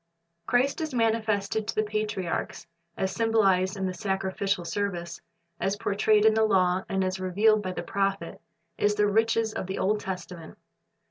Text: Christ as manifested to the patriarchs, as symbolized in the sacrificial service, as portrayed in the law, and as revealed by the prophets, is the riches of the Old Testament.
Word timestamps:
Christ 0.47 0.81
as 0.81 0.95
manifested 0.95 1.67
to 1.67 1.75
the 1.75 1.83
patriarchs, 1.83 2.65
as 2.97 3.11
symbolized 3.11 3.77
in 3.77 3.85
the 3.85 3.93
sacrificial 3.93 4.65
service, 4.65 5.21
as 5.59 5.75
portrayed 5.75 6.25
in 6.25 6.33
the 6.33 6.43
law, 6.43 6.83
and 6.89 7.03
as 7.03 7.19
revealed 7.19 7.61
by 7.61 7.73
the 7.73 7.83
prophets, 7.83 8.41
is 8.79 8.95
the 8.95 9.05
riches 9.05 9.53
of 9.53 9.67
the 9.67 9.77
Old 9.77 9.99
Testament. 9.99 10.57